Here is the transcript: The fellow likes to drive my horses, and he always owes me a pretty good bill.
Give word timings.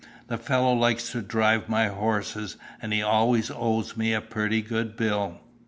The 0.29 0.39
fellow 0.39 0.73
likes 0.73 1.11
to 1.11 1.21
drive 1.21 1.69
my 1.69 1.87
horses, 1.89 2.57
and 2.81 2.91
he 2.91 3.03
always 3.03 3.51
owes 3.51 3.95
me 3.95 4.13
a 4.13 4.21
pretty 4.21 4.63
good 4.63 4.95
bill. 4.95 5.39